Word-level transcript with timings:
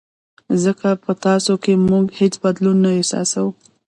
ځکه 0.63 0.89
په 1.03 1.11
تاسو 1.25 1.53
کې 1.63 1.73
موږ 1.89 2.05
هېڅ 2.19 2.33
بدلون 2.43 2.77
نه 2.85 2.89
احساسوو. 2.97 3.49